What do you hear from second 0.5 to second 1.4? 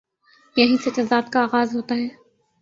یہیں سے تضاد